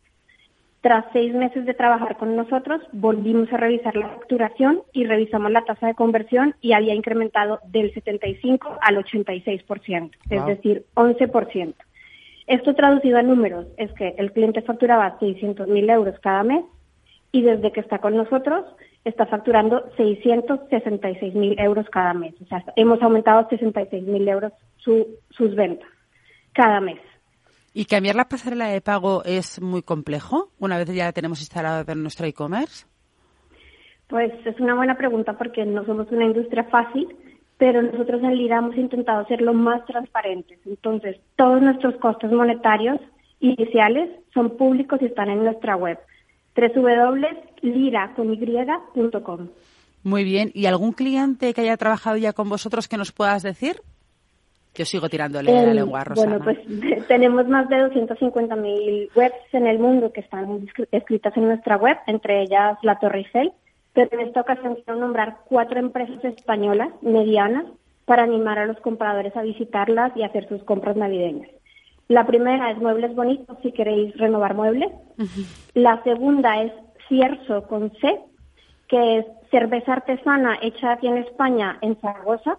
Tras 0.81 1.05
seis 1.13 1.35
meses 1.35 1.65
de 1.67 1.75
trabajar 1.75 2.17
con 2.17 2.37
nosotros, 2.37 2.81
volvimos 2.93 3.53
a 3.53 3.57
revisar 3.59 3.95
la 3.97 4.09
facturación 4.09 4.83
y 4.93 5.05
revisamos 5.05 5.51
la 5.51 5.65
tasa 5.65 5.87
de 5.87 5.95
conversión 5.95 6.55
y 6.61 6.73
había 6.73 6.95
incrementado 6.95 7.61
del 7.67 7.93
75 7.93 8.79
al 8.81 8.97
86%, 8.97 10.11
es 10.31 10.47
decir, 10.47 10.85
11%. 10.95 11.75
Esto 12.47 12.75
traducido 12.75 13.19
a 13.19 13.23
números 13.23 13.67
es 13.79 13.93
que 13.93 14.15
el 14.19 14.33
cliente 14.33 14.63
facturaba 14.63 15.19
600.000 15.19 15.91
euros 15.91 16.19
cada 16.21 16.43
mes 16.43 16.65
y 17.33 17.43
desde 17.43 17.73
que 17.73 17.81
está 17.81 17.99
con 17.99 18.17
nosotros 18.17 18.65
está 19.05 19.27
facturando 19.27 19.91
666.000 19.97 21.61
euros 21.63 21.87
cada 21.91 22.15
mes. 22.15 22.35
O 22.43 22.47
sea, 22.47 22.65
hemos 22.77 23.03
aumentado 23.03 23.49
66.000 23.49 24.29
euros 24.29 24.53
sus 24.77 25.55
ventas 25.55 25.89
cada 26.53 26.81
mes. 26.81 26.99
¿Y 27.73 27.87
cambiar 27.87 28.15
la 28.15 28.29
pasarela 28.29 28.69
de 28.69 28.81
pago 28.81 29.25
es 29.25 29.61
muy 29.61 29.83
complejo 29.83 30.51
una 30.59 30.79
vez 30.79 30.95
ya 30.95 31.07
la 31.07 31.13
tenemos 31.13 31.41
instalada 31.41 31.93
en 31.93 32.03
nuestro 32.03 32.27
e-commerce? 32.27 32.87
Pues 34.07 34.33
es 34.45 34.61
una 34.61 34.75
buena 34.75 34.97
pregunta 34.97 35.33
porque 35.37 35.65
no 35.65 35.85
somos 35.85 36.11
una 36.13 36.25
industria 36.25 36.65
fácil 36.65 37.09
pero 37.59 37.83
nosotros 37.83 38.23
en 38.23 38.37
Lira 38.37 38.59
hemos 38.59 38.77
intentado 38.77 39.27
ser 39.27 39.41
lo 39.41 39.55
más 39.55 39.85
transparentes. 39.87 40.59
Entonces, 40.67 41.19
todos 41.37 41.63
nuestros 41.63 41.97
costos 41.97 42.33
monetarios 42.33 43.01
iniciales 43.41 44.11
son 44.33 44.57
públicos 44.57 45.01
y 45.03 45.07
están 45.07 45.31
en 45.31 45.45
nuestra 45.45 45.77
web 45.77 45.99
www.lira.com. 46.57 47.39
Muy 50.03 50.25
bien. 50.25 50.51
¿Y 50.55 50.67
algún 50.67 50.93
cliente 50.93 51.55
que 51.55 51.63
haya 51.63 51.77
trabajado 51.77 52.17
ya 52.17 52.33
con 52.33 52.49
vosotros 52.49 52.89
que 52.89 52.97
nos 52.97 53.13
puedas 53.13 53.43
decir? 53.43 53.77
Yo 54.75 54.85
sigo 54.85 55.09
tirándole 55.09 55.53
la 55.53 55.71
em, 55.71 55.77
lengua 55.77 56.01
a 56.01 56.05
Rosana. 56.05 56.39
Bueno, 56.39 56.45
pues 56.45 57.07
tenemos 57.09 57.47
más 57.49 57.69
de 57.69 57.77
250.000 57.77 59.11
webs 59.15 59.35
en 59.53 59.67
el 59.67 59.79
mundo 59.79 60.13
que 60.13 60.21
están 60.21 60.67
escritas 60.91 61.37
en 61.37 61.45
nuestra 61.47 61.77
web, 61.77 61.97
entre 62.07 62.43
ellas 62.43 62.77
la 62.83 62.99
Torre 62.99 63.19
Eiffel, 63.19 63.53
pero 63.95 64.11
en 64.13 64.27
esta 64.27 64.43
ocasión 64.43 64.75
quiero 64.75 65.01
nombrar 65.01 65.39
cuatro 65.47 65.79
empresas 65.79 66.23
españolas 66.25 66.91
medianas 67.01 67.65
para 68.05 68.25
animar 68.25 68.59
a 68.59 68.67
los 68.67 68.79
compradores 68.81 69.35
a 69.37 69.43
visitarlas 69.43 70.15
y 70.17 70.23
hacer 70.23 70.47
sus 70.49 70.63
compras 70.65 70.97
navideñas. 70.97 71.49
La 72.09 72.27
primera 72.27 72.71
es 72.71 72.79
Muebles 72.79 73.15
Bonitos, 73.15 73.57
si 73.63 73.73
queréis 73.73 74.15
renovar 74.19 74.55
muebles. 74.55 74.93
La 75.73 76.03
segunda 76.03 76.61
es 76.63 76.73
Cierzo 77.09 77.67
con 77.67 77.93
C, 77.93 78.21
que 78.89 79.19
es 79.19 79.27
cerveza 79.51 79.95
artesana 79.95 80.59
hecha 80.61 80.93
aquí 80.93 81.07
en 81.07 81.19
España, 81.19 81.79
en 81.81 81.97
Zaragoza. 82.01 82.59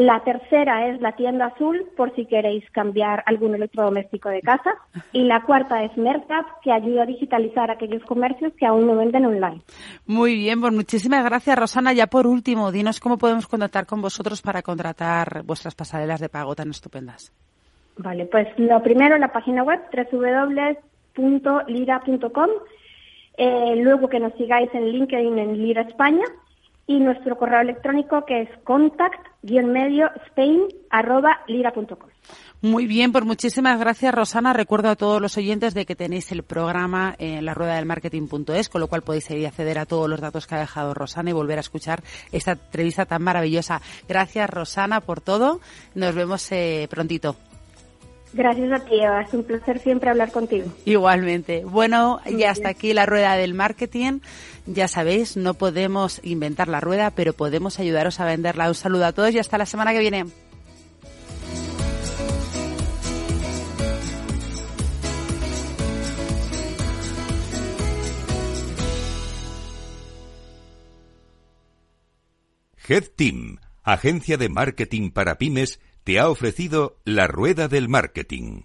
La 0.00 0.24
tercera 0.24 0.88
es 0.88 0.98
la 1.02 1.12
tienda 1.12 1.48
azul, 1.48 1.84
por 1.94 2.14
si 2.14 2.24
queréis 2.24 2.64
cambiar 2.70 3.22
algún 3.26 3.54
electrodoméstico 3.54 4.30
de 4.30 4.40
casa. 4.40 4.70
Y 5.12 5.24
la 5.24 5.42
cuarta 5.42 5.84
es 5.84 5.94
Mercap, 5.98 6.46
que 6.62 6.72
ayuda 6.72 7.02
a 7.02 7.06
digitalizar 7.06 7.70
aquellos 7.70 8.02
comercios 8.04 8.54
que 8.54 8.64
aún 8.64 8.86
no 8.86 8.96
venden 8.96 9.26
online. 9.26 9.60
Muy 10.06 10.36
bien, 10.36 10.58
pues 10.58 10.72
muchísimas 10.72 11.22
gracias, 11.22 11.54
Rosana. 11.58 11.92
Ya 11.92 12.06
por 12.06 12.26
último, 12.26 12.72
dinos 12.72 12.98
cómo 12.98 13.18
podemos 13.18 13.46
contactar 13.46 13.84
con 13.84 14.00
vosotros 14.00 14.40
para 14.40 14.62
contratar 14.62 15.42
vuestras 15.44 15.74
pasarelas 15.74 16.18
de 16.18 16.30
pago 16.30 16.54
tan 16.54 16.70
estupendas. 16.70 17.30
Vale, 17.98 18.24
pues 18.24 18.48
lo 18.56 18.82
primero, 18.82 19.18
la 19.18 19.28
página 19.28 19.62
web 19.62 19.80
www.lira.com. 21.14 22.50
Eh, 23.36 23.76
luego 23.76 24.08
que 24.08 24.18
nos 24.18 24.32
sigáis 24.38 24.70
en 24.72 24.86
LinkedIn 24.86 25.38
en 25.38 25.58
Lira 25.58 25.82
España 25.82 26.24
y 26.86 27.00
nuestro 27.00 27.36
correo 27.36 27.60
electrónico 27.60 28.24
que 28.24 28.40
es 28.40 28.48
contact 28.64 29.29
guion 29.42 29.72
medio 29.72 30.10
spain 30.26 30.68
arroba 30.90 31.40
lira.com. 31.46 32.10
Muy 32.62 32.86
bien, 32.86 33.10
pues 33.10 33.24
muchísimas 33.24 33.80
gracias, 33.80 34.14
Rosana. 34.14 34.52
Recuerdo 34.52 34.90
a 34.90 34.96
todos 34.96 35.22
los 35.22 35.38
oyentes 35.38 35.72
de 35.72 35.86
que 35.86 35.96
tenéis 35.96 36.30
el 36.30 36.42
programa 36.42 37.14
en 37.18 37.46
la 37.46 37.54
rueda 37.54 37.76
del 37.76 37.86
marketing.es, 37.86 38.68
con 38.68 38.82
lo 38.82 38.86
cual 38.86 39.00
podéis 39.00 39.30
ir 39.30 39.46
a 39.46 39.48
acceder 39.48 39.78
a 39.78 39.86
todos 39.86 40.10
los 40.10 40.20
datos 40.20 40.46
que 40.46 40.56
ha 40.56 40.60
dejado 40.60 40.92
Rosana 40.92 41.30
y 41.30 41.32
volver 41.32 41.56
a 41.56 41.62
escuchar 41.62 42.02
esta 42.32 42.52
entrevista 42.52 43.06
tan 43.06 43.22
maravillosa. 43.22 43.80
Gracias, 44.06 44.50
Rosana, 44.50 45.00
por 45.00 45.22
todo. 45.22 45.60
Nos 45.94 46.14
vemos 46.14 46.52
eh, 46.52 46.86
prontito. 46.90 47.36
Gracias 48.32 48.70
a 48.72 48.84
ti, 48.84 48.94
Eva. 49.00 49.22
Es 49.22 49.34
un 49.34 49.42
placer 49.42 49.78
siempre 49.80 50.10
hablar 50.10 50.30
contigo. 50.30 50.66
Igualmente. 50.84 51.64
Bueno, 51.64 52.20
ya 52.38 52.50
hasta 52.50 52.68
aquí 52.68 52.92
la 52.92 53.06
rueda 53.06 53.34
del 53.36 53.54
marketing. 53.54 54.20
Ya 54.66 54.88
sabéis, 54.88 55.36
no 55.36 55.54
podemos 55.54 56.20
inventar 56.22 56.68
la 56.68 56.80
rueda, 56.80 57.10
pero 57.10 57.32
podemos 57.32 57.78
ayudaros 57.78 58.20
a 58.20 58.24
venderla. 58.24 58.68
Un 58.68 58.74
saludo 58.74 59.06
a 59.06 59.12
todos 59.12 59.32
y 59.34 59.38
hasta 59.38 59.58
la 59.58 59.66
semana 59.66 59.92
que 59.92 60.00
viene. 60.00 60.26
Head 72.90 73.04
Team, 73.14 73.58
agencia 73.84 74.36
de 74.36 74.48
marketing 74.48 75.10
para 75.12 75.38
pymes, 75.38 75.78
te 76.02 76.18
ha 76.18 76.28
ofrecido 76.28 76.98
la 77.04 77.28
rueda 77.28 77.68
del 77.68 77.88
marketing. 77.88 78.62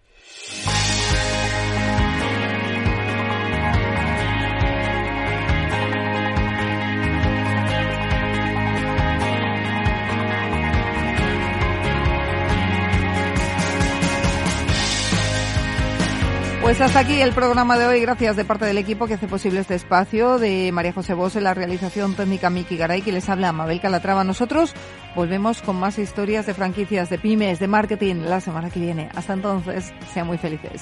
Pues 16.65 16.81
hasta 16.81 16.97
aquí 16.97 17.21
el 17.21 17.31
programa 17.31 17.77
de 17.77 17.85
hoy. 17.85 18.01
Gracias 18.01 18.35
de 18.35 18.43
parte 18.43 18.65
del 18.65 18.79
equipo 18.79 19.05
que 19.05 19.13
hace 19.13 19.27
posible 19.27 19.59
este 19.59 19.75
espacio, 19.75 20.39
de 20.39 20.71
María 20.71 20.93
José 20.93 21.13
Bos 21.13 21.35
en 21.35 21.43
la 21.43 21.53
realización 21.53 22.15
técnica 22.15 22.49
Miki 22.49 22.75
Garay, 22.75 23.03
que 23.03 23.11
les 23.11 23.29
habla 23.29 23.51
Mabel 23.51 23.79
Calatrava. 23.79 24.23
Nosotros 24.23 24.73
volvemos 25.15 25.61
con 25.61 25.75
más 25.75 25.99
historias 25.99 26.47
de 26.47 26.55
franquicias, 26.55 27.11
de 27.11 27.19
pymes, 27.19 27.59
de 27.59 27.67
marketing 27.67 28.15
la 28.25 28.41
semana 28.41 28.71
que 28.71 28.79
viene. 28.79 29.09
Hasta 29.13 29.33
entonces, 29.33 29.93
sean 30.11 30.25
muy 30.25 30.39
felices. 30.39 30.81